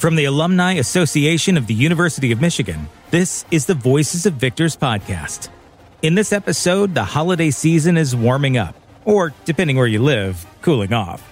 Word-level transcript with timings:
From 0.00 0.16
the 0.16 0.24
Alumni 0.24 0.76
Association 0.76 1.58
of 1.58 1.66
the 1.66 1.74
University 1.74 2.32
of 2.32 2.40
Michigan, 2.40 2.88
this 3.10 3.44
is 3.50 3.66
the 3.66 3.74
Voices 3.74 4.24
of 4.24 4.32
Victors 4.32 4.74
podcast. 4.74 5.50
In 6.00 6.14
this 6.14 6.32
episode, 6.32 6.94
the 6.94 7.04
holiday 7.04 7.50
season 7.50 7.98
is 7.98 8.16
warming 8.16 8.56
up, 8.56 8.74
or 9.04 9.34
depending 9.44 9.76
where 9.76 9.86
you 9.86 10.02
live, 10.02 10.46
cooling 10.62 10.94
off. 10.94 11.22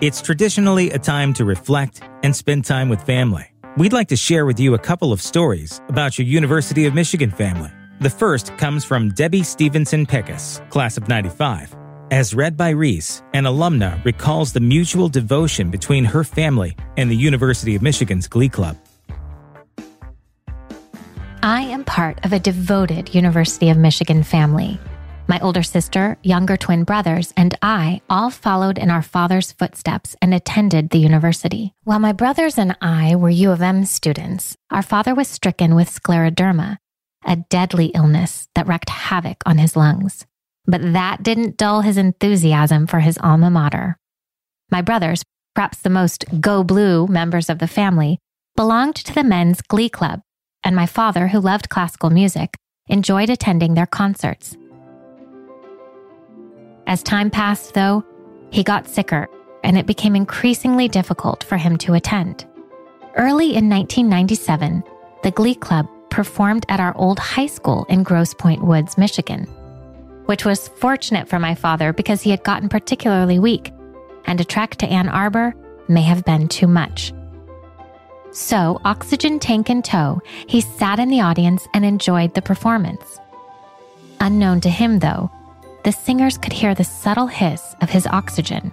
It's 0.00 0.22
traditionally 0.22 0.88
a 0.92 0.98
time 0.98 1.34
to 1.34 1.44
reflect 1.44 2.00
and 2.22 2.34
spend 2.34 2.64
time 2.64 2.88
with 2.88 3.02
family. 3.02 3.44
We'd 3.76 3.92
like 3.92 4.08
to 4.08 4.16
share 4.16 4.46
with 4.46 4.58
you 4.58 4.72
a 4.72 4.78
couple 4.78 5.12
of 5.12 5.20
stories 5.20 5.82
about 5.90 6.18
your 6.18 6.26
University 6.26 6.86
of 6.86 6.94
Michigan 6.94 7.30
family. 7.30 7.70
The 8.00 8.08
first 8.08 8.56
comes 8.56 8.86
from 8.86 9.10
Debbie 9.10 9.42
Stevenson 9.42 10.06
Peckus, 10.06 10.66
class 10.70 10.96
of 10.96 11.08
95. 11.08 11.76
As 12.12 12.34
read 12.34 12.58
by 12.58 12.68
Reese, 12.68 13.22
an 13.32 13.44
alumna 13.44 14.04
recalls 14.04 14.52
the 14.52 14.60
mutual 14.60 15.08
devotion 15.08 15.70
between 15.70 16.04
her 16.04 16.24
family 16.24 16.76
and 16.98 17.10
the 17.10 17.16
University 17.16 17.74
of 17.74 17.80
Michigan's 17.80 18.28
Glee 18.28 18.50
Club. 18.50 18.76
I 21.42 21.62
am 21.62 21.84
part 21.84 22.22
of 22.22 22.34
a 22.34 22.38
devoted 22.38 23.14
University 23.14 23.70
of 23.70 23.78
Michigan 23.78 24.24
family. 24.24 24.78
My 25.26 25.40
older 25.40 25.62
sister, 25.62 26.18
younger 26.22 26.58
twin 26.58 26.84
brothers, 26.84 27.32
and 27.34 27.56
I 27.62 28.02
all 28.10 28.28
followed 28.28 28.76
in 28.76 28.90
our 28.90 29.00
father's 29.00 29.52
footsteps 29.52 30.14
and 30.20 30.34
attended 30.34 30.90
the 30.90 30.98
university. 30.98 31.72
While 31.84 32.00
my 32.00 32.12
brothers 32.12 32.58
and 32.58 32.76
I 32.82 33.16
were 33.16 33.30
U 33.30 33.52
of 33.52 33.62
M 33.62 33.86
students, 33.86 34.54
our 34.70 34.82
father 34.82 35.14
was 35.14 35.28
stricken 35.28 35.74
with 35.74 35.88
scleroderma, 35.88 36.76
a 37.24 37.36
deadly 37.36 37.86
illness 37.86 38.48
that 38.54 38.68
wreaked 38.68 38.90
havoc 38.90 39.38
on 39.46 39.56
his 39.56 39.76
lungs. 39.76 40.26
But 40.66 40.92
that 40.92 41.22
didn't 41.22 41.56
dull 41.56 41.80
his 41.80 41.96
enthusiasm 41.96 42.86
for 42.86 43.00
his 43.00 43.18
alma 43.18 43.50
mater. 43.50 43.96
My 44.70 44.80
brothers, 44.80 45.22
perhaps 45.54 45.78
the 45.78 45.90
most 45.90 46.24
go 46.40 46.62
blue 46.62 47.06
members 47.06 47.50
of 47.50 47.58
the 47.58 47.66
family, 47.66 48.18
belonged 48.56 48.96
to 48.96 49.14
the 49.14 49.24
men's 49.24 49.60
glee 49.60 49.88
club, 49.88 50.20
and 50.62 50.76
my 50.76 50.86
father, 50.86 51.28
who 51.28 51.40
loved 51.40 51.68
classical 51.68 52.10
music, 52.10 52.56
enjoyed 52.88 53.30
attending 53.30 53.74
their 53.74 53.86
concerts. 53.86 54.56
As 56.86 57.02
time 57.02 57.30
passed, 57.30 57.74
though, 57.74 58.04
he 58.50 58.62
got 58.62 58.88
sicker, 58.88 59.28
and 59.64 59.78
it 59.78 59.86
became 59.86 60.14
increasingly 60.14 60.88
difficult 60.88 61.44
for 61.44 61.56
him 61.56 61.76
to 61.78 61.94
attend. 61.94 62.46
Early 63.16 63.54
in 63.56 63.68
1997, 63.68 64.82
the 65.22 65.30
Glee 65.30 65.54
Club 65.54 65.88
performed 66.10 66.66
at 66.68 66.80
our 66.80 66.96
old 66.96 67.18
high 67.18 67.46
school 67.46 67.84
in 67.88 68.02
Grosse 68.02 68.34
Pointe 68.34 68.64
Woods, 68.64 68.98
Michigan 68.98 69.46
which 70.26 70.44
was 70.44 70.68
fortunate 70.68 71.28
for 71.28 71.38
my 71.38 71.54
father 71.54 71.92
because 71.92 72.22
he 72.22 72.30
had 72.30 72.44
gotten 72.44 72.68
particularly 72.68 73.38
weak, 73.38 73.72
and 74.24 74.40
a 74.40 74.44
trek 74.44 74.76
to 74.76 74.86
Ann 74.86 75.08
Arbor 75.08 75.54
may 75.88 76.02
have 76.02 76.24
been 76.24 76.48
too 76.48 76.66
much. 76.66 77.12
So, 78.32 78.80
oxygen 78.84 79.38
tank 79.38 79.68
in 79.68 79.82
tow, 79.82 80.20
he 80.46 80.62
sat 80.62 80.98
in 80.98 81.10
the 81.10 81.20
audience 81.20 81.68
and 81.74 81.84
enjoyed 81.84 82.34
the 82.34 82.40
performance. 82.40 83.18
Unknown 84.20 84.60
to 84.62 84.70
him, 84.70 85.00
though, 85.00 85.30
the 85.84 85.92
singers 85.92 86.38
could 86.38 86.52
hear 86.52 86.74
the 86.74 86.84
subtle 86.84 87.26
hiss 87.26 87.74
of 87.82 87.90
his 87.90 88.06
oxygen. 88.06 88.72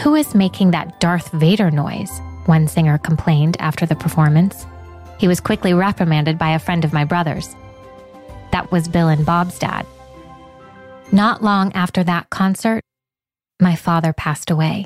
Who 0.00 0.14
is 0.14 0.34
making 0.34 0.70
that 0.70 1.00
Darth 1.00 1.30
Vader 1.32 1.70
noise? 1.72 2.10
One 2.46 2.68
singer 2.68 2.98
complained 2.98 3.56
after 3.58 3.84
the 3.84 3.96
performance. 3.96 4.64
He 5.18 5.26
was 5.26 5.40
quickly 5.40 5.74
reprimanded 5.74 6.38
by 6.38 6.50
a 6.50 6.58
friend 6.60 6.84
of 6.84 6.92
my 6.92 7.04
brother's. 7.04 7.56
That 8.52 8.70
was 8.70 8.86
Bill 8.86 9.08
and 9.08 9.26
Bob's 9.26 9.58
dad. 9.58 9.86
Not 11.10 11.42
long 11.42 11.72
after 11.72 12.04
that 12.04 12.28
concert, 12.28 12.82
my 13.60 13.74
father 13.74 14.12
passed 14.12 14.50
away. 14.50 14.84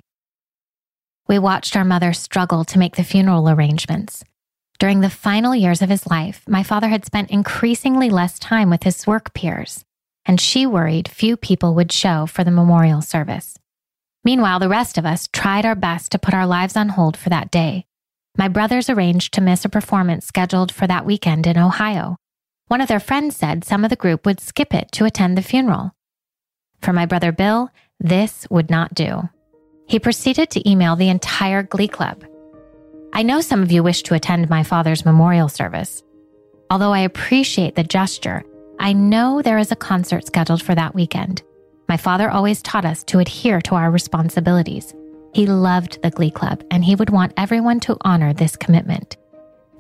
We 1.27 1.39
watched 1.41 1.75
our 1.77 1.84
mother 1.84 2.12
struggle 2.12 2.64
to 2.67 2.79
make 2.79 2.95
the 2.95 3.03
funeral 3.03 3.48
arrangements. 3.51 4.23
During 4.79 5.01
the 5.01 5.11
final 5.11 5.55
years 5.55 5.83
of 5.83 5.89
his 5.91 6.06
life, 6.06 6.42
my 6.47 6.62
father 6.62 6.89
had 6.89 7.05
spent 7.05 7.33
increasingly 7.33 8.09
less 8.09 8.39
time 8.39 8.70
with 8.70 8.84
his 8.84 9.05
work 9.05 9.34
peers, 9.34 9.84
and 10.25 10.41
she 10.41 10.64
worried 10.64 11.08
few 11.08 11.36
people 11.36 11.74
would 11.74 11.91
show 11.91 12.27
for 12.27 12.45
the 12.45 12.51
memorial 12.52 13.02
service. 13.02 13.58
Meanwhile, 14.25 14.61
the 14.61 14.69
rest 14.69 14.98
of 14.98 15.05
us 15.05 15.29
tried 15.33 15.67
our 15.67 15.75
best 15.75 16.13
to 16.13 16.20
put 16.20 16.35
our 16.35 16.46
lives 16.46 16.77
on 16.77 16.91
hold 16.91 17.17
for 17.17 17.30
that 17.30 17.51
day. 17.51 17.85
My 18.39 18.46
brothers 18.46 18.89
arranged 18.89 19.35
to 19.35 19.41
miss 19.41 19.64
a 19.64 19.69
performance 19.69 20.25
scheduled 20.25 20.73
for 20.73 20.86
that 20.86 21.05
weekend 21.05 21.48
in 21.48 21.58
Ohio. 21.58 22.17
One 22.69 22.80
of 22.80 22.86
their 22.89 23.01
friends 23.01 23.36
said 23.36 23.64
some 23.64 23.83
of 23.83 23.91
the 23.91 23.96
group 23.96 24.25
would 24.25 24.41
skip 24.41 24.73
it 24.73 24.92
to 24.92 25.05
attend 25.05 25.36
the 25.36 25.42
funeral. 25.42 25.91
For 26.83 26.93
my 26.93 27.07
brother 27.07 27.33
Bill, 27.33 27.70
this 28.01 28.47
would 28.51 28.69
not 28.69 28.95
do. 28.95 29.29
He 29.87 29.98
proceeded 29.98 30.51
to 30.51 30.69
email 30.69 30.97
the 30.97 31.09
entire 31.09 31.63
Glee 31.63 31.89
Club. 31.89 32.25
I 33.13 33.23
know 33.23 33.41
some 33.41 33.63
of 33.63 33.70
you 33.70 33.83
wish 33.83 34.03
to 34.05 34.15
attend 34.15 34.51
my 34.51 34.63
father's 34.63 35.05
memorial 35.05 35.48
service. 35.48 36.03
Although 36.70 36.93
I 36.93 37.01
appreciate 37.01 37.75
the 37.75 37.85
gesture, 37.85 38.43
I 38.81 38.95
know 38.95 39.43
there 39.43 39.59
is 39.59 39.70
a 39.70 39.77
concert 39.77 40.27
scheduled 40.27 40.63
for 40.63 40.75
that 40.75 40.95
weekend. 40.95 41.43
My 41.89 41.97
father 41.97 42.31
always 42.31 42.63
taught 42.63 42.85
us 42.85 43.05
to 43.05 43.19
adhere 43.19 43.61
to 43.61 43.75
our 43.75 43.91
responsibilities. 43.91 44.95
He 45.35 45.47
loved 45.47 46.01
the 46.03 46.11
Glee 46.11 46.31
Club 46.31 46.64
and 46.70 46.85
he 46.85 46.95
would 46.95 47.11
want 47.11 47.35
everyone 47.37 47.81
to 47.81 47.97
honor 48.01 48.33
this 48.33 48.57
commitment. 48.57 49.17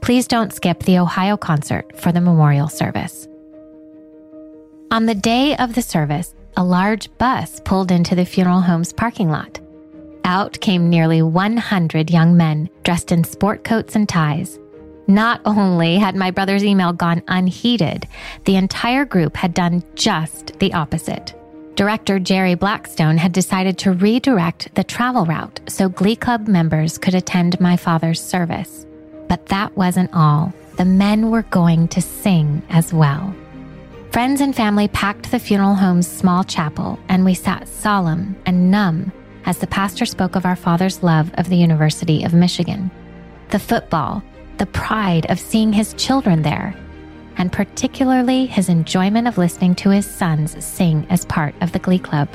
Please 0.02 0.26
don't 0.26 0.52
skip 0.52 0.80
the 0.80 0.98
Ohio 0.98 1.36
concert 1.36 1.98
for 1.98 2.12
the 2.12 2.20
memorial 2.20 2.68
service. 2.68 3.26
On 4.90 5.06
the 5.06 5.14
day 5.14 5.56
of 5.56 5.74
the 5.74 5.82
service, 5.82 6.34
a 6.56 6.64
large 6.64 7.10
bus 7.18 7.60
pulled 7.64 7.90
into 7.90 8.14
the 8.14 8.24
funeral 8.24 8.60
home's 8.60 8.92
parking 8.92 9.30
lot. 9.30 9.60
Out 10.24 10.60
came 10.60 10.88
nearly 10.88 11.22
100 11.22 12.10
young 12.10 12.36
men 12.36 12.68
dressed 12.84 13.12
in 13.12 13.24
sport 13.24 13.64
coats 13.64 13.96
and 13.96 14.08
ties. 14.08 14.58
Not 15.08 15.40
only 15.44 15.96
had 15.96 16.14
my 16.14 16.30
brother's 16.30 16.64
email 16.64 16.92
gone 16.92 17.22
unheeded, 17.26 18.06
the 18.44 18.56
entire 18.56 19.04
group 19.04 19.36
had 19.36 19.52
done 19.52 19.82
just 19.94 20.58
the 20.60 20.72
opposite. 20.74 21.34
Director 21.74 22.18
Jerry 22.18 22.54
Blackstone 22.54 23.16
had 23.16 23.32
decided 23.32 23.78
to 23.78 23.92
redirect 23.92 24.74
the 24.74 24.84
travel 24.84 25.24
route 25.24 25.60
so 25.68 25.88
Glee 25.88 26.16
Club 26.16 26.46
members 26.46 26.98
could 26.98 27.14
attend 27.14 27.60
my 27.60 27.76
father's 27.76 28.22
service. 28.22 28.86
But 29.28 29.46
that 29.46 29.76
wasn't 29.76 30.10
all. 30.12 30.52
The 30.76 30.84
men 30.84 31.30
were 31.30 31.42
going 31.42 31.88
to 31.88 32.00
sing 32.00 32.62
as 32.68 32.92
well. 32.92 33.34
Friends 34.12 34.42
and 34.42 34.54
family 34.54 34.88
packed 34.88 35.30
the 35.30 35.38
funeral 35.38 35.74
home's 35.74 36.06
small 36.06 36.44
chapel, 36.44 36.98
and 37.08 37.24
we 37.24 37.32
sat 37.32 37.66
solemn 37.66 38.36
and 38.44 38.70
numb 38.70 39.10
as 39.46 39.56
the 39.56 39.66
pastor 39.66 40.04
spoke 40.04 40.36
of 40.36 40.44
our 40.44 40.54
father's 40.54 41.02
love 41.02 41.30
of 41.38 41.48
the 41.48 41.56
University 41.56 42.22
of 42.22 42.34
Michigan, 42.34 42.90
the 43.48 43.58
football, 43.58 44.22
the 44.58 44.66
pride 44.66 45.30
of 45.30 45.40
seeing 45.40 45.72
his 45.72 45.94
children 45.94 46.42
there, 46.42 46.74
and 47.38 47.50
particularly 47.50 48.44
his 48.44 48.68
enjoyment 48.68 49.26
of 49.26 49.38
listening 49.38 49.74
to 49.76 49.88
his 49.88 50.04
sons 50.04 50.62
sing 50.62 51.06
as 51.08 51.24
part 51.24 51.54
of 51.62 51.72
the 51.72 51.78
Glee 51.78 51.98
Club. 51.98 52.28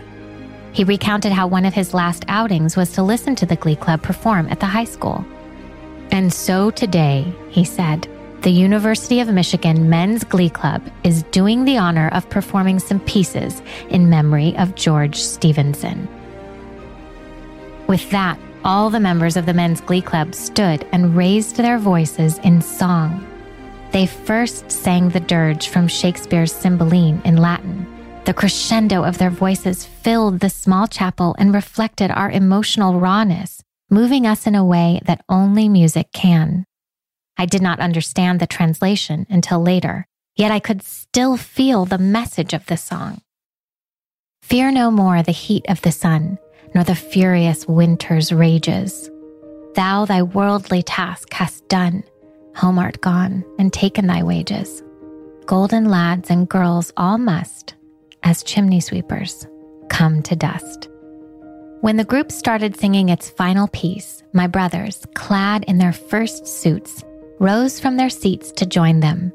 He 0.73 0.83
recounted 0.83 1.31
how 1.31 1.45
one 1.45 1.63
of 1.63 1.75
his 1.75 1.93
last 1.93 2.25
outings 2.27 2.75
was 2.75 2.91
to 2.93 3.03
listen 3.03 3.35
to 3.35 3.45
the 3.45 3.55
Glee 3.55 3.75
Club 3.75 4.01
perform 4.01 4.47
at 4.47 4.59
the 4.59 4.65
high 4.65 4.83
school. 4.83 5.23
And 6.09 6.33
so 6.33 6.71
today, 6.71 7.31
he 7.51 7.63
said, 7.63 8.09
the 8.41 8.51
University 8.51 9.19
of 9.19 9.27
Michigan 9.29 9.89
Men's 9.89 10.23
Glee 10.23 10.49
Club 10.49 10.81
is 11.03 11.23
doing 11.23 11.65
the 11.65 11.77
honor 11.77 12.09
of 12.09 12.29
performing 12.29 12.79
some 12.79 12.99
pieces 13.01 13.61
in 13.89 14.09
memory 14.09 14.55
of 14.57 14.75
George 14.75 15.15
Stevenson. 15.15 16.07
With 17.87 18.09
that, 18.11 18.39
all 18.63 18.89
the 18.89 18.99
members 18.99 19.37
of 19.37 19.45
the 19.45 19.53
Men's 19.53 19.81
Glee 19.81 20.01
Club 20.01 20.35
stood 20.35 20.85
and 20.91 21.15
raised 21.15 21.55
their 21.55 21.79
voices 21.79 22.37
in 22.39 22.61
song. 22.61 23.25
They 23.91 24.05
first 24.05 24.71
sang 24.71 25.09
the 25.09 25.19
dirge 25.19 25.69
from 25.69 25.87
Shakespeare's 25.87 26.51
Cymbeline 26.51 27.21
in 27.25 27.37
Latin. 27.37 27.87
The 28.25 28.33
crescendo 28.33 29.03
of 29.03 29.17
their 29.17 29.29
voices 29.29 29.85
filled 29.85 30.41
the 30.41 30.49
small 30.49 30.85
chapel 30.87 31.35
and 31.39 31.53
reflected 31.53 32.11
our 32.11 32.29
emotional 32.29 32.99
rawness, 32.99 33.63
moving 33.89 34.27
us 34.27 34.45
in 34.45 34.53
a 34.53 34.65
way 34.65 35.01
that 35.05 35.23
only 35.27 35.69
music 35.69 36.11
can. 36.11 36.65
I 37.37 37.45
did 37.45 37.61
not 37.61 37.79
understand 37.79 38.39
the 38.39 38.47
translation 38.47 39.27
until 39.29 39.61
later, 39.61 40.07
yet 40.35 40.51
I 40.51 40.59
could 40.59 40.81
still 40.81 41.37
feel 41.37 41.85
the 41.85 41.97
message 41.97 42.53
of 42.53 42.65
the 42.65 42.77
song. 42.77 43.21
Fear 44.41 44.71
no 44.71 44.89
more 44.89 45.21
the 45.21 45.31
heat 45.31 45.65
of 45.67 45.81
the 45.81 45.91
sun, 45.91 46.39
nor 46.73 46.83
the 46.83 46.95
furious 46.95 47.67
winter's 47.67 48.31
rages. 48.31 49.09
Thou 49.75 50.05
thy 50.05 50.23
worldly 50.23 50.81
task 50.81 51.31
hast 51.33 51.67
done, 51.67 52.03
home 52.55 52.79
art 52.79 53.01
gone, 53.01 53.43
and 53.59 53.71
taken 53.71 54.07
thy 54.07 54.23
wages. 54.23 54.81
Golden 55.45 55.89
lads 55.89 56.29
and 56.29 56.49
girls 56.49 56.91
all 56.97 57.17
must, 57.17 57.75
as 58.23 58.43
chimney 58.43 58.79
sweepers, 58.79 59.45
come 59.89 60.23
to 60.23 60.35
dust. 60.35 60.89
When 61.81 61.97
the 61.97 62.03
group 62.03 62.31
started 62.31 62.75
singing 62.75 63.09
its 63.09 63.29
final 63.29 63.67
piece, 63.67 64.23
my 64.33 64.47
brothers, 64.47 65.05
clad 65.13 65.63
in 65.65 65.77
their 65.77 65.93
first 65.93 66.47
suits, 66.47 67.03
rose 67.39 67.79
from 67.79 67.97
their 67.97 68.09
seats 68.09 68.51
to 68.53 68.65
join 68.65 68.99
them. 68.99 69.31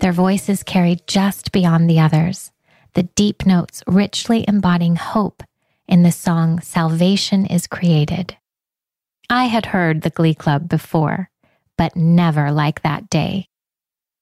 Their 0.00 0.12
voices 0.12 0.62
carried 0.62 1.06
just 1.06 1.52
beyond 1.52 1.88
the 1.88 2.00
others, 2.00 2.50
the 2.94 3.04
deep 3.04 3.46
notes 3.46 3.82
richly 3.86 4.44
embodying 4.48 4.96
hope 4.96 5.42
in 5.86 6.02
the 6.02 6.12
song 6.12 6.60
Salvation 6.60 7.46
is 7.46 7.66
Created. 7.66 8.36
I 9.28 9.44
had 9.44 9.66
heard 9.66 10.02
the 10.02 10.10
Glee 10.10 10.34
Club 10.34 10.68
before, 10.68 11.30
but 11.76 11.96
never 11.96 12.50
like 12.50 12.82
that 12.82 13.10
day. 13.10 13.46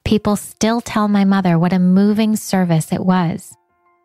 People 0.05 0.37
still 0.37 0.81
tell 0.81 1.09
my 1.09 1.25
mother 1.25 1.59
what 1.59 1.73
a 1.73 1.79
moving 1.79 2.37
service 2.37 2.93
it 2.93 3.05
was, 3.05 3.55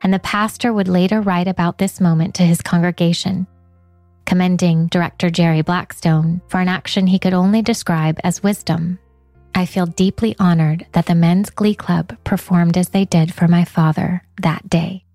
and 0.02 0.14
the 0.14 0.20
pastor 0.20 0.72
would 0.72 0.88
later 0.88 1.22
write 1.22 1.48
about 1.48 1.78
this 1.78 2.00
moment 2.00 2.36
to 2.36 2.44
his 2.44 2.62
congregation, 2.62 3.48
commending 4.26 4.88
director 4.88 5.30
Jerry 5.30 5.62
Blackstone 5.62 6.42
for 6.48 6.60
an 6.60 6.68
action 6.68 7.08
he 7.08 7.20
could 7.20 7.34
only 7.34 7.62
describe 7.62 8.20
as 8.24 8.44
wisdom. 8.44 9.00
I 9.56 9.66
feel 9.66 9.86
deeply 9.86 10.36
honored 10.38 10.86
that 10.92 11.06
the 11.06 11.16
Men's 11.16 11.50
Glee 11.50 11.76
Club 11.76 12.18
performed 12.26 12.78
as 12.78 12.90
they 12.90 13.06
did 13.06 13.34
for 13.34 13.48
my 13.48 13.64
father 13.64 14.22
that 14.42 14.70
day. 14.70 15.06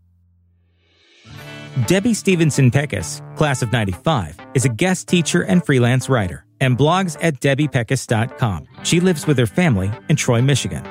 Debbie 1.87 2.15
Stevenson 2.15 2.71
Peckus, 2.71 3.21
class 3.37 3.63
of 3.63 3.71
95, 3.71 4.39
is 4.55 4.65
a 4.65 4.69
guest 4.71 5.09
teacher 5.09 5.43
and 5.43 5.65
freelance 5.65 6.09
writer 6.09 6.45
and 6.61 6.77
blogs 6.77 7.17
at 7.21 7.41
debbiepeckus.com. 7.41 8.67
She 8.83 8.99
lives 8.99 9.27
with 9.27 9.39
her 9.39 9.47
family 9.47 9.91
in 10.09 10.17
Troy, 10.17 10.43
Michigan. 10.43 10.85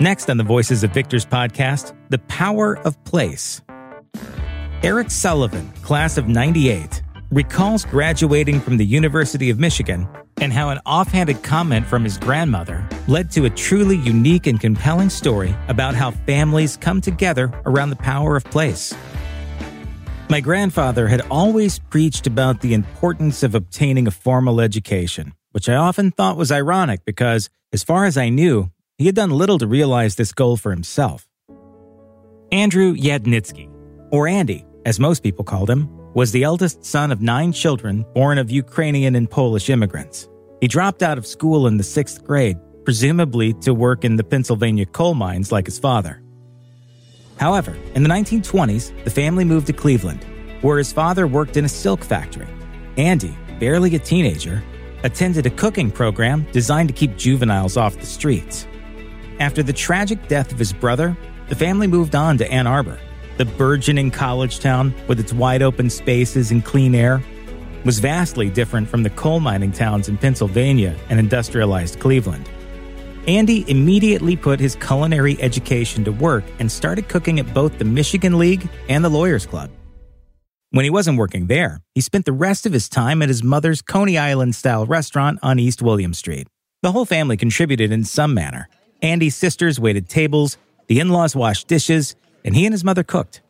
Next 0.00 0.30
on 0.30 0.36
the 0.36 0.44
Voices 0.44 0.82
of 0.82 0.92
Victors 0.92 1.26
podcast, 1.26 1.94
The 2.08 2.18
Power 2.18 2.78
of 2.78 3.02
Place. 3.04 3.60
Eric 4.82 5.10
Sullivan, 5.10 5.70
class 5.82 6.16
of 6.16 6.26
98, 6.26 7.02
recalls 7.30 7.84
graduating 7.84 8.60
from 8.60 8.76
the 8.76 8.86
University 8.86 9.50
of 9.50 9.58
Michigan 9.58 10.08
and 10.42 10.52
how 10.52 10.70
an 10.70 10.80
offhanded 10.84 11.40
comment 11.44 11.86
from 11.86 12.02
his 12.02 12.18
grandmother 12.18 12.84
led 13.06 13.30
to 13.30 13.44
a 13.44 13.50
truly 13.50 13.96
unique 13.96 14.48
and 14.48 14.60
compelling 14.60 15.08
story 15.08 15.54
about 15.68 15.94
how 15.94 16.10
families 16.10 16.76
come 16.76 17.00
together 17.00 17.52
around 17.64 17.90
the 17.90 17.96
power 17.96 18.34
of 18.34 18.42
place. 18.44 18.92
My 20.28 20.40
grandfather 20.40 21.06
had 21.06 21.20
always 21.30 21.78
preached 21.78 22.26
about 22.26 22.60
the 22.60 22.74
importance 22.74 23.44
of 23.44 23.54
obtaining 23.54 24.08
a 24.08 24.10
formal 24.10 24.60
education, 24.60 25.32
which 25.52 25.68
I 25.68 25.76
often 25.76 26.10
thought 26.10 26.36
was 26.36 26.50
ironic 26.50 27.04
because, 27.04 27.48
as 27.72 27.84
far 27.84 28.04
as 28.04 28.16
I 28.16 28.28
knew, 28.28 28.70
he 28.98 29.06
had 29.06 29.14
done 29.14 29.30
little 29.30 29.58
to 29.58 29.66
realize 29.66 30.16
this 30.16 30.32
goal 30.32 30.56
for 30.56 30.72
himself. 30.72 31.28
Andrew 32.50 32.96
Yadnitsky, 32.96 33.70
or 34.10 34.26
Andy, 34.26 34.64
as 34.84 34.98
most 34.98 35.22
people 35.22 35.44
called 35.44 35.70
him, 35.70 35.88
was 36.14 36.32
the 36.32 36.42
eldest 36.42 36.84
son 36.84 37.12
of 37.12 37.22
nine 37.22 37.52
children 37.52 38.04
born 38.12 38.38
of 38.38 38.50
Ukrainian 38.50 39.14
and 39.14 39.30
Polish 39.30 39.70
immigrants. 39.70 40.28
He 40.62 40.68
dropped 40.68 41.02
out 41.02 41.18
of 41.18 41.26
school 41.26 41.66
in 41.66 41.76
the 41.76 41.82
sixth 41.82 42.22
grade, 42.22 42.56
presumably 42.84 43.52
to 43.62 43.74
work 43.74 44.04
in 44.04 44.14
the 44.14 44.22
Pennsylvania 44.22 44.86
coal 44.86 45.14
mines 45.14 45.50
like 45.50 45.66
his 45.66 45.76
father. 45.76 46.22
However, 47.36 47.76
in 47.96 48.04
the 48.04 48.08
1920s, 48.08 49.02
the 49.02 49.10
family 49.10 49.44
moved 49.44 49.66
to 49.66 49.72
Cleveland, 49.72 50.24
where 50.60 50.78
his 50.78 50.92
father 50.92 51.26
worked 51.26 51.56
in 51.56 51.64
a 51.64 51.68
silk 51.68 52.04
factory. 52.04 52.46
Andy, 52.96 53.36
barely 53.58 53.92
a 53.96 53.98
teenager, 53.98 54.62
attended 55.02 55.46
a 55.46 55.50
cooking 55.50 55.90
program 55.90 56.46
designed 56.52 56.90
to 56.90 56.94
keep 56.94 57.16
juveniles 57.16 57.76
off 57.76 57.98
the 57.98 58.06
streets. 58.06 58.68
After 59.40 59.64
the 59.64 59.72
tragic 59.72 60.28
death 60.28 60.52
of 60.52 60.60
his 60.60 60.72
brother, 60.72 61.16
the 61.48 61.56
family 61.56 61.88
moved 61.88 62.14
on 62.14 62.38
to 62.38 62.48
Ann 62.48 62.68
Arbor. 62.68 63.00
The 63.36 63.46
burgeoning 63.46 64.12
college 64.12 64.60
town, 64.60 64.94
with 65.08 65.18
its 65.18 65.32
wide 65.32 65.62
open 65.62 65.90
spaces 65.90 66.52
and 66.52 66.64
clean 66.64 66.94
air, 66.94 67.20
was 67.84 67.98
vastly 67.98 68.48
different 68.50 68.88
from 68.88 69.02
the 69.02 69.10
coal 69.10 69.40
mining 69.40 69.72
towns 69.72 70.08
in 70.08 70.16
Pennsylvania 70.16 70.96
and 71.08 71.18
industrialized 71.18 71.98
Cleveland. 72.00 72.48
Andy 73.28 73.64
immediately 73.70 74.36
put 74.36 74.58
his 74.58 74.74
culinary 74.76 75.40
education 75.40 76.02
to 76.04 76.12
work 76.12 76.44
and 76.58 76.70
started 76.70 77.08
cooking 77.08 77.38
at 77.38 77.54
both 77.54 77.78
the 77.78 77.84
Michigan 77.84 78.38
League 78.38 78.68
and 78.88 79.04
the 79.04 79.08
Lawyers 79.08 79.46
Club. 79.46 79.70
When 80.70 80.84
he 80.84 80.90
wasn't 80.90 81.18
working 81.18 81.46
there, 81.46 81.82
he 81.94 82.00
spent 82.00 82.24
the 82.24 82.32
rest 82.32 82.66
of 82.66 82.72
his 82.72 82.88
time 82.88 83.22
at 83.22 83.28
his 83.28 83.44
mother's 83.44 83.82
Coney 83.82 84.18
Island 84.18 84.54
style 84.54 84.86
restaurant 84.86 85.38
on 85.42 85.58
East 85.58 85.82
William 85.82 86.14
Street. 86.14 86.48
The 86.82 86.92
whole 86.92 87.04
family 87.04 87.36
contributed 87.36 87.92
in 87.92 88.04
some 88.04 88.34
manner. 88.34 88.68
Andy's 89.02 89.36
sisters 89.36 89.78
waited 89.78 90.08
tables, 90.08 90.56
the 90.88 90.98
in 90.98 91.10
laws 91.10 91.36
washed 91.36 91.68
dishes, 91.68 92.16
and 92.44 92.56
he 92.56 92.64
and 92.64 92.72
his 92.72 92.84
mother 92.84 93.04
cooked. 93.04 93.40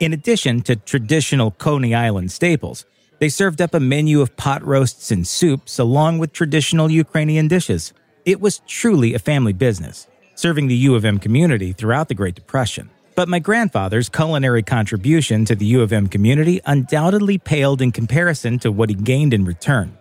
In 0.00 0.12
addition 0.12 0.62
to 0.62 0.74
traditional 0.74 1.50
Coney 1.52 1.94
Island 1.94 2.32
staples, 2.32 2.86
they 3.20 3.28
served 3.28 3.60
up 3.60 3.74
a 3.74 3.80
menu 3.80 4.22
of 4.22 4.36
pot 4.36 4.64
roasts 4.64 5.10
and 5.10 5.26
soups 5.26 5.78
along 5.78 6.18
with 6.18 6.32
traditional 6.32 6.90
Ukrainian 6.90 7.48
dishes. 7.48 7.92
It 8.24 8.40
was 8.40 8.62
truly 8.66 9.14
a 9.14 9.18
family 9.18 9.52
business, 9.52 10.08
serving 10.34 10.68
the 10.68 10.76
U 10.88 10.94
of 10.94 11.04
M 11.04 11.18
community 11.18 11.72
throughout 11.72 12.08
the 12.08 12.14
Great 12.14 12.34
Depression. 12.34 12.90
But 13.14 13.28
my 13.28 13.38
grandfather's 13.38 14.08
culinary 14.08 14.62
contribution 14.62 15.44
to 15.44 15.54
the 15.54 15.66
U 15.66 15.82
of 15.82 15.92
M 15.92 16.06
community 16.06 16.60
undoubtedly 16.64 17.36
paled 17.36 17.82
in 17.82 17.92
comparison 17.92 18.58
to 18.60 18.72
what 18.72 18.88
he 18.88 18.94
gained 18.94 19.34
in 19.34 19.44
return. 19.44 19.98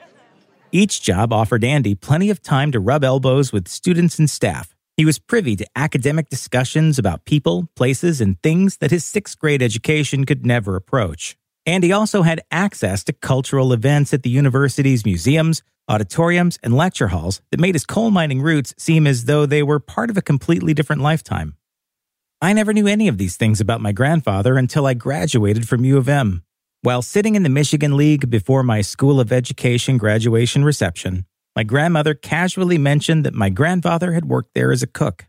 Each 0.72 1.02
job 1.02 1.34
offered 1.34 1.64
Andy 1.64 1.96
plenty 1.96 2.30
of 2.30 2.42
time 2.42 2.72
to 2.72 2.80
rub 2.80 3.04
elbows 3.04 3.52
with 3.52 3.68
students 3.68 4.18
and 4.18 4.30
staff. 4.30 4.74
He 4.96 5.04
was 5.04 5.20
privy 5.20 5.58
to 5.58 5.68
academic 5.76 6.30
discussions 6.30 6.98
about 6.98 7.26
people, 7.26 7.68
places, 7.76 8.22
and 8.22 8.42
things 8.42 8.78
that 8.78 8.92
his 8.92 9.04
sixth 9.04 9.40
grade 9.40 9.62
education 9.62 10.26
could 10.26 10.46
never 10.46 10.78
approach. 10.78 11.36
Andy 11.70 11.92
also 11.92 12.24
had 12.24 12.42
access 12.50 13.04
to 13.04 13.14
cultural 13.14 13.74
events 13.74 14.12
at 14.12 14.24
the 14.24 14.30
university's 14.32 15.06
museums, 15.06 15.62
auditoriums, 15.88 16.58
and 16.64 16.76
lecture 16.76 17.10
halls 17.10 17.44
that 17.52 17.60
made 17.60 17.76
his 17.76 17.86
coal 17.86 18.10
mining 18.10 18.42
roots 18.42 18.74
seem 18.80 19.06
as 19.06 19.26
though 19.26 19.46
they 19.46 19.62
were 19.62 19.80
part 19.80 20.10
of 20.10 20.18
a 20.18 20.24
completely 20.24 20.74
different 20.74 21.04
lifetime. 21.04 21.54
I 22.42 22.54
never 22.54 22.74
knew 22.74 22.88
any 22.88 23.08
of 23.08 23.20
these 23.20 23.38
things 23.38 23.62
about 23.62 23.82
my 23.82 23.92
grandfather 23.92 24.58
until 24.58 24.88
I 24.88 24.96
graduated 24.96 25.70
from 25.70 25.86
U 25.86 26.00
of 26.00 26.10
M. 26.10 26.42
While 26.82 27.04
sitting 27.04 27.36
in 27.36 27.44
the 27.44 27.50
Michigan 27.50 27.96
League 27.96 28.32
before 28.32 28.64
my 28.64 28.82
School 28.82 29.20
of 29.20 29.32
Education 29.32 30.00
graduation 30.00 30.66
reception, 30.66 31.28
my 31.56 31.62
grandmother 31.62 32.16
casually 32.16 32.80
mentioned 32.80 33.24
that 33.28 33.36
my 33.36 33.52
grandfather 33.52 34.14
had 34.14 34.26
worked 34.26 34.56
there 34.56 34.72
as 34.72 34.82
a 34.82 34.88
cook. 34.88 35.28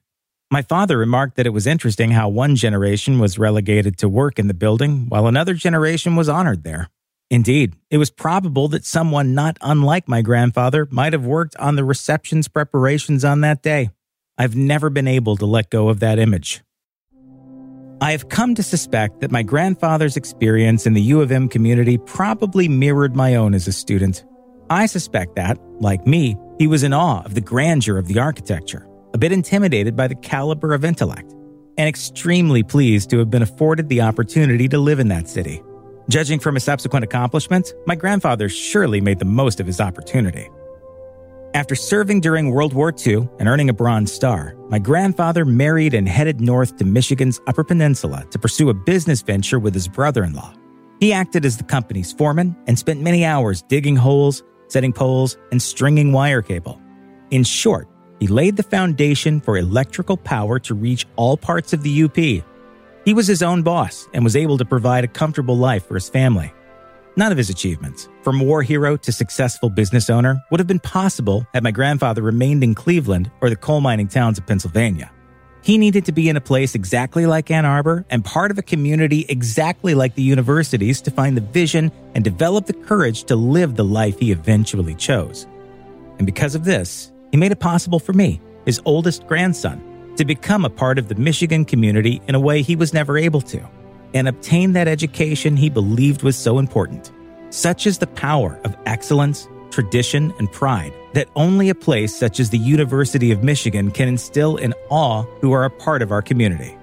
My 0.53 0.63
father 0.63 0.99
remarked 0.99 1.37
that 1.37 1.47
it 1.47 1.51
was 1.51 1.69
interesting 1.69 2.11
how 2.11 2.29
one 2.29 2.57
generation 2.57 3.21
was 3.21 3.39
relegated 3.39 3.99
to 3.99 4.09
work 4.09 4.37
in 4.37 4.49
the 4.49 4.55
building 4.55 5.07
while 5.09 5.29
another 5.29 5.55
generation 5.55 6.17
was 6.17 6.29
honored 6.29 6.65
there. 6.65 6.89
Indeed, 7.31 7.77
it 7.89 7.99
was 7.99 8.11
probable 8.11 8.67
that 8.69 8.85
someone 8.85 9.33
not 9.33 9.59
unlike 9.61 10.09
my 10.09 10.23
grandfather 10.23 10.89
might 10.91 11.13
have 11.13 11.25
worked 11.25 11.55
on 11.59 11.77
the 11.77 11.85
reception's 11.85 12.49
preparations 12.49 13.25
on 13.25 13.43
that 13.43 13.63
day. 13.63 13.91
I've 14.37 14.57
never 14.57 14.91
been 14.91 15.07
able 15.07 15.37
to 15.37 15.47
let 15.47 15.71
go 15.71 15.89
of 15.89 16.01
that 16.01 16.19
image. 16.19 16.63
I 18.01 18.11
have 18.11 18.29
come 18.29 18.57
to 18.57 18.63
suspect 18.65 19.21
that 19.21 19.31
my 19.31 19.45
grandfather's 19.45 20.17
experience 20.17 20.85
in 20.85 20.95
the 20.95 21.03
U 21.03 21.21
of 21.21 21.31
M 21.31 21.49
community 21.49 21.97
probably 21.97 22.67
mirrored 22.67 23.15
my 23.15 23.37
own 23.37 23.55
as 23.55 23.69
a 23.69 23.73
student. 23.73 24.25
I 24.69 24.87
suspect 24.87 25.37
that, 25.37 25.61
like 25.79 26.09
me, 26.09 26.37
he 26.59 26.67
was 26.67 26.83
in 26.83 26.93
awe 26.93 27.23
of 27.23 27.35
the 27.35 27.41
grandeur 27.41 27.99
of 27.99 28.09
the 28.09 28.19
architecture, 28.19 28.89
a 29.13 29.19
bit 29.19 29.33
intimidated 29.33 29.97
by 29.97 30.09
the 30.09 30.15
caliber 30.15 30.73
of 30.73 30.85
intellect, 30.85 31.33
and 31.79 31.89
extremely 31.89 32.63
pleased 32.63 33.11
to 33.11 33.19
have 33.19 33.31
been 33.31 33.43
afforded 33.43 33.89
the 33.89 34.03
opportunity 34.03 34.69
to 34.69 34.79
live 34.79 35.01
in 35.01 35.09
that 35.09 35.29
city. 35.29 35.63
Judging 36.09 36.41
from 36.41 36.55
his 36.55 36.65
subsequent 36.65 37.05
accomplishments, 37.05 37.73
my 37.87 37.95
grandfather 37.95 38.49
surely 38.49 39.01
made 39.01 39.19
the 39.19 39.25
most 39.25 39.61
of 39.61 39.67
his 39.67 39.81
opportunity. 39.81 40.51
After 41.53 41.75
serving 41.75 42.21
during 42.21 42.51
World 42.51 42.75
War 42.75 42.95
II 42.95 43.29
and 43.39 43.49
earning 43.49 43.69
a 43.69 43.73
Bronze 43.73 44.13
Star, 44.13 44.55
my 44.69 44.79
grandfather 44.79 45.45
married 45.45 45.95
and 45.95 46.09
headed 46.09 46.41
north 46.41 46.77
to 46.77 46.85
Michigan's 46.85 47.41
Upper 47.49 47.65
Peninsula 47.65 48.25
to 48.31 48.39
pursue 48.39 48.69
a 48.69 48.75
business 48.75 49.21
venture 49.21 49.59
with 49.59 49.75
his 49.75 49.89
brother 49.89 50.23
in 50.23 50.33
law. 50.33 50.55
He 51.01 51.13
acted 51.13 51.45
as 51.45 51.57
the 51.57 51.65
company's 51.65 52.13
foreman 52.13 52.57
and 52.69 52.79
spent 52.79 53.01
many 53.01 53.25
hours 53.25 53.63
digging 53.63 53.97
holes, 53.97 54.45
setting 54.69 54.93
poles, 54.93 55.37
and 55.51 55.61
stringing 55.61 56.13
wire 56.13 56.43
cable. 56.43 56.81
In 57.31 57.43
short, 57.43 57.89
he 58.21 58.29
laid 58.29 58.57
the 58.57 58.63
foundation 58.63 59.41
for 59.41 59.59
electrical 59.59 60.17
power 60.17 60.61
to 60.61 60.75
reach 60.75 61.07
all 61.17 61.37
parts 61.37 61.73
of 61.73 61.83
the 61.83 62.05
UP 62.05 62.45
he 63.05 63.15
was 63.15 63.27
his 63.27 63.43
own 63.43 63.63
boss 63.63 64.09
and 64.13 64.23
was 64.23 64.37
able 64.37 64.59
to 64.59 64.65
provide 64.65 65.05
a 65.05 65.09
comfortable 65.09 65.57
life 65.57 65.87
for 65.87 65.95
his 65.95 66.09
family. 66.09 66.53
None 67.17 67.33
of 67.33 67.39
his 67.39 67.51
achievements, 67.51 68.09
from 68.23 68.41
war 68.41 68.63
hero 68.63 68.97
to 68.99 69.13
successful 69.13 69.71
business 69.71 70.11
owner, 70.11 70.41
would 70.51 70.61
have 70.61 70.67
been 70.67 70.81
possible 70.81 71.47
had 71.55 71.63
my 71.63 71.71
grandfather 71.71 72.23
remained 72.23 72.63
in 72.63 72.75
Cleveland 72.75 73.31
or 73.41 73.49
the 73.49 73.57
coal 73.57 73.81
mining 73.81 74.09
towns 74.09 74.39
of 74.39 74.47
Pennsylvania. 74.47 75.11
He 75.63 75.77
needed 75.77 76.05
to 76.07 76.13
be 76.13 76.29
in 76.29 76.37
a 76.37 76.41
place 76.41 76.75
exactly 76.75 77.27
like 77.27 77.51
Ann 77.51 77.67
Arbor 77.67 78.07
and 78.11 78.25
part 78.25 78.51
of 78.51 78.59
a 78.59 78.63
community 78.63 79.27
exactly 79.29 79.95
like 79.95 80.15
the 80.15 80.23
universities 80.23 81.01
to 81.03 81.11
find 81.11 81.37
the 81.37 81.43
vision 81.43 81.91
and 82.15 82.23
develop 82.23 82.67
the 82.67 82.75
courage 82.75 83.25
to 83.25 83.37
live 83.37 83.77
the 83.77 83.85
life 83.85 84.19
he 84.19 84.31
eventually 84.31 84.95
chose. 84.95 85.47
And 86.19 86.27
because 86.27 86.55
of 86.55 86.65
this, 86.65 87.10
he 87.31 87.37
made 87.37 87.53
it 87.53 87.61
possible 87.61 87.99
for 87.99 88.13
me, 88.13 88.41
his 88.67 88.81
oldest 88.85 89.27
grandson, 89.27 89.83
to 90.17 90.25
become 90.25 90.65
a 90.65 90.71
part 90.71 90.99
of 90.99 91.09
the 91.09 91.15
Michigan 91.15 91.65
community 91.65 92.21
in 92.29 92.35
a 92.35 92.41
way 92.41 92.63
he 92.63 92.77
was 92.77 92.93
never 92.93 93.17
able 93.17 93.41
to, 93.41 93.63
and 94.15 94.29
obtain 94.29 94.73
that 94.73 94.89
education 94.89 95.57
he 95.57 95.71
believed 95.71 96.23
was 96.23 96.37
so 96.37 96.59
important. 96.59 97.13
Such 97.51 97.87
is 97.87 97.99
the 97.99 98.07
power 98.07 98.61
of 98.65 98.77
excellence, 98.87 99.49
tradition, 99.71 100.33
and 100.39 100.51
pride 100.53 100.93
that 101.15 101.29
only 101.37 101.69
a 101.69 101.75
place 101.75 102.15
such 102.15 102.39
as 102.39 102.51
the 102.51 102.59
University 102.59 103.33
of 103.33 103.43
Michigan 103.43 103.91
can 103.91 104.09
instill 104.09 104.57
in 104.57 104.75
all 104.91 105.23
who 105.41 105.53
are 105.53 105.65
a 105.65 105.71
part 105.71 106.03
of 106.03 106.13
our 106.13 106.23
community. 106.23 106.77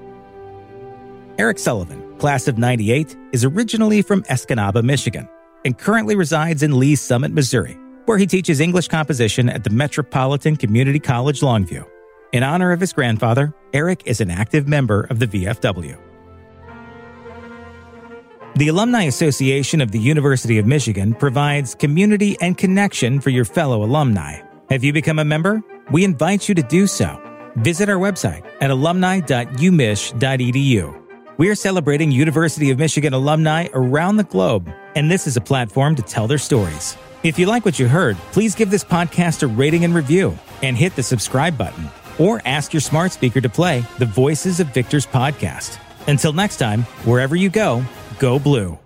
Eric 1.37 1.59
Sullivan, 1.59 2.17
class 2.17 2.47
of 2.47 2.57
98, 2.57 3.15
is 3.31 3.45
originally 3.45 4.01
from 4.01 4.23
Escanaba, 4.23 4.83
Michigan, 4.83 5.29
and 5.63 5.77
currently 5.77 6.15
resides 6.15 6.63
in 6.63 6.79
Lee's 6.79 6.99
Summit, 6.99 7.31
Missouri. 7.31 7.77
Where 8.07 8.17
he 8.17 8.25
teaches 8.25 8.59
English 8.59 8.87
composition 8.87 9.49
at 9.49 9.63
the 9.63 9.69
Metropolitan 9.69 10.55
Community 10.55 10.99
College 10.99 11.41
Longview. 11.41 11.85
In 12.31 12.41
honor 12.41 12.71
of 12.71 12.79
his 12.79 12.93
grandfather, 12.93 13.53
Eric 13.73 14.03
is 14.05 14.21
an 14.21 14.31
active 14.31 14.67
member 14.67 15.01
of 15.09 15.19
the 15.19 15.27
VFW. 15.27 15.99
The 18.55 18.69
Alumni 18.69 19.03
Association 19.03 19.81
of 19.81 19.91
the 19.91 19.99
University 19.99 20.57
of 20.57 20.65
Michigan 20.65 21.13
provides 21.13 21.75
community 21.75 22.37
and 22.41 22.57
connection 22.57 23.19
for 23.19 23.29
your 23.29 23.45
fellow 23.45 23.83
alumni. 23.83 24.41
Have 24.69 24.83
you 24.83 24.93
become 24.93 25.19
a 25.19 25.25
member? 25.25 25.61
We 25.91 26.03
invite 26.03 26.49
you 26.49 26.55
to 26.55 26.63
do 26.63 26.87
so. 26.87 27.21
Visit 27.57 27.89
our 27.89 27.97
website 27.97 28.49
at 28.61 28.71
alumni.umich.edu. 28.71 31.03
We 31.37 31.49
are 31.49 31.55
celebrating 31.55 32.11
University 32.11 32.71
of 32.71 32.79
Michigan 32.79 33.13
alumni 33.13 33.67
around 33.73 34.17
the 34.17 34.23
globe, 34.23 34.73
and 34.97 35.11
this 35.11 35.27
is 35.27 35.37
a 35.37 35.41
platform 35.41 35.95
to 35.95 36.01
tell 36.01 36.25
their 36.25 36.39
stories. 36.39 36.97
If 37.21 37.37
you 37.37 37.45
like 37.45 37.65
what 37.65 37.77
you 37.77 37.87
heard, 37.87 38.17
please 38.31 38.55
give 38.55 38.71
this 38.71 38.83
podcast 38.83 39.43
a 39.43 39.47
rating 39.47 39.85
and 39.85 39.93
review 39.93 40.35
and 40.63 40.75
hit 40.75 40.95
the 40.95 41.03
subscribe 41.03 41.55
button 41.55 41.87
or 42.17 42.41
ask 42.45 42.73
your 42.73 42.81
smart 42.81 43.11
speaker 43.11 43.39
to 43.39 43.47
play 43.47 43.83
the 43.99 44.07
Voices 44.07 44.59
of 44.59 44.73
Victors 44.73 45.05
podcast. 45.05 45.77
Until 46.07 46.33
next 46.33 46.57
time, 46.57 46.81
wherever 47.05 47.35
you 47.35 47.49
go, 47.49 47.83
go 48.17 48.39
blue. 48.39 48.79